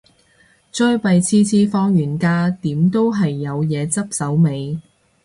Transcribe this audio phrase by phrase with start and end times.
[0.71, 4.79] 最弊次次放完假，點都係有嘢執手尾